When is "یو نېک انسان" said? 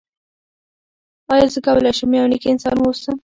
2.17-2.75